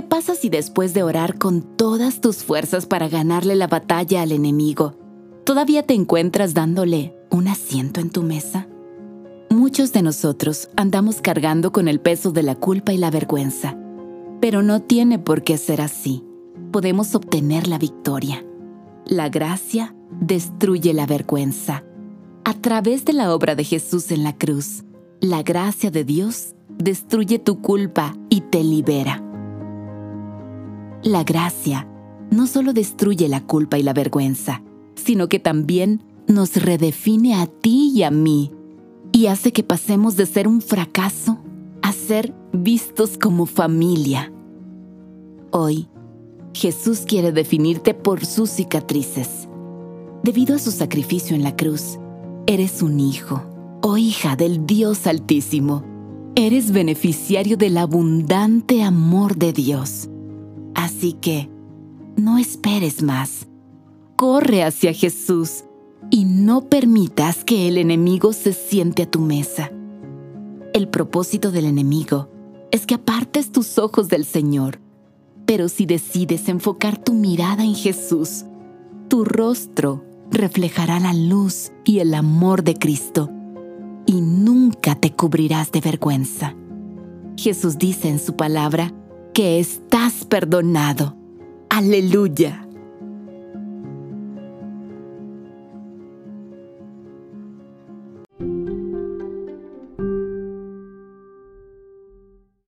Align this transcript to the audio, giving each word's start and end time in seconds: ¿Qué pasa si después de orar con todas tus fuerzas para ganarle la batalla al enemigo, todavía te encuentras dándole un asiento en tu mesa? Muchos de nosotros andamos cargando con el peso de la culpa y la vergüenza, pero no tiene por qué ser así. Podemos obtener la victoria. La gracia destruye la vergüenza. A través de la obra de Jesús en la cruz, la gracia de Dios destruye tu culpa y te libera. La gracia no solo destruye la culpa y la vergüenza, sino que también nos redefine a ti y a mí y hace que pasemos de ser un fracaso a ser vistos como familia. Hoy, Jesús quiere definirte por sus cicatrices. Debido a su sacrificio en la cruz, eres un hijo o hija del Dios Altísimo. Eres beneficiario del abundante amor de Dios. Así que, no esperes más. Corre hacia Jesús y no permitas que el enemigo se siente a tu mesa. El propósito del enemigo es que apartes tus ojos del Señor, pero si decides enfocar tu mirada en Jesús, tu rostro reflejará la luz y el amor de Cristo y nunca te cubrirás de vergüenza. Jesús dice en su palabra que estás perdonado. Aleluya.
¿Qué 0.00 0.06
pasa 0.06 0.34
si 0.34 0.48
después 0.48 0.94
de 0.94 1.02
orar 1.02 1.36
con 1.36 1.60
todas 1.76 2.22
tus 2.22 2.38
fuerzas 2.38 2.86
para 2.86 3.10
ganarle 3.10 3.54
la 3.54 3.66
batalla 3.66 4.22
al 4.22 4.32
enemigo, 4.32 4.94
todavía 5.44 5.82
te 5.82 5.92
encuentras 5.92 6.54
dándole 6.54 7.14
un 7.28 7.48
asiento 7.48 8.00
en 8.00 8.08
tu 8.08 8.22
mesa? 8.22 8.66
Muchos 9.50 9.92
de 9.92 10.00
nosotros 10.00 10.70
andamos 10.74 11.20
cargando 11.20 11.70
con 11.70 11.86
el 11.86 12.00
peso 12.00 12.32
de 12.32 12.42
la 12.42 12.54
culpa 12.54 12.94
y 12.94 12.96
la 12.96 13.10
vergüenza, 13.10 13.76
pero 14.40 14.62
no 14.62 14.80
tiene 14.80 15.18
por 15.18 15.42
qué 15.42 15.58
ser 15.58 15.82
así. 15.82 16.24
Podemos 16.72 17.14
obtener 17.14 17.68
la 17.68 17.76
victoria. 17.76 18.42
La 19.04 19.28
gracia 19.28 19.94
destruye 20.18 20.94
la 20.94 21.04
vergüenza. 21.04 21.84
A 22.46 22.54
través 22.54 23.04
de 23.04 23.12
la 23.12 23.34
obra 23.34 23.54
de 23.54 23.64
Jesús 23.64 24.10
en 24.12 24.24
la 24.24 24.34
cruz, 24.34 24.82
la 25.20 25.42
gracia 25.42 25.90
de 25.90 26.04
Dios 26.04 26.54
destruye 26.70 27.38
tu 27.38 27.60
culpa 27.60 28.14
y 28.30 28.40
te 28.40 28.64
libera. 28.64 29.26
La 31.02 31.24
gracia 31.24 31.88
no 32.30 32.46
solo 32.46 32.72
destruye 32.72 33.28
la 33.28 33.40
culpa 33.40 33.78
y 33.78 33.82
la 33.82 33.94
vergüenza, 33.94 34.62
sino 34.96 35.28
que 35.28 35.38
también 35.38 36.02
nos 36.28 36.56
redefine 36.56 37.34
a 37.34 37.46
ti 37.46 37.92
y 37.94 38.02
a 38.02 38.10
mí 38.10 38.52
y 39.12 39.26
hace 39.26 39.52
que 39.52 39.62
pasemos 39.62 40.16
de 40.16 40.26
ser 40.26 40.46
un 40.46 40.60
fracaso 40.60 41.38
a 41.82 41.92
ser 41.92 42.34
vistos 42.52 43.16
como 43.18 43.46
familia. 43.46 44.32
Hoy, 45.50 45.88
Jesús 46.52 47.00
quiere 47.00 47.32
definirte 47.32 47.94
por 47.94 48.24
sus 48.24 48.50
cicatrices. 48.50 49.48
Debido 50.22 50.54
a 50.54 50.58
su 50.58 50.70
sacrificio 50.70 51.34
en 51.34 51.42
la 51.42 51.56
cruz, 51.56 51.98
eres 52.46 52.82
un 52.82 53.00
hijo 53.00 53.42
o 53.82 53.96
hija 53.96 54.36
del 54.36 54.66
Dios 54.66 55.06
Altísimo. 55.06 55.82
Eres 56.36 56.72
beneficiario 56.72 57.56
del 57.56 57.78
abundante 57.78 58.82
amor 58.82 59.36
de 59.36 59.52
Dios. 59.52 60.08
Así 61.00 61.14
que, 61.14 61.48
no 62.18 62.36
esperes 62.36 63.02
más. 63.02 63.48
Corre 64.16 64.62
hacia 64.62 64.92
Jesús 64.92 65.64
y 66.10 66.26
no 66.26 66.66
permitas 66.68 67.42
que 67.42 67.68
el 67.68 67.78
enemigo 67.78 68.34
se 68.34 68.52
siente 68.52 69.04
a 69.04 69.10
tu 69.10 69.18
mesa. 69.20 69.70
El 70.74 70.88
propósito 70.88 71.52
del 71.52 71.64
enemigo 71.64 72.28
es 72.70 72.84
que 72.84 72.96
apartes 72.96 73.50
tus 73.50 73.78
ojos 73.78 74.10
del 74.10 74.26
Señor, 74.26 74.78
pero 75.46 75.70
si 75.70 75.86
decides 75.86 76.50
enfocar 76.50 77.02
tu 77.02 77.14
mirada 77.14 77.64
en 77.64 77.74
Jesús, 77.74 78.44
tu 79.08 79.24
rostro 79.24 80.04
reflejará 80.30 81.00
la 81.00 81.14
luz 81.14 81.72
y 81.86 82.00
el 82.00 82.12
amor 82.12 82.62
de 82.62 82.74
Cristo 82.74 83.30
y 84.04 84.20
nunca 84.20 84.96
te 84.96 85.14
cubrirás 85.14 85.72
de 85.72 85.80
vergüenza. 85.80 86.54
Jesús 87.38 87.78
dice 87.78 88.10
en 88.10 88.18
su 88.18 88.36
palabra 88.36 88.92
que 89.32 89.58
estás 89.60 90.24
perdonado. 90.24 91.16
Aleluya. 91.68 92.69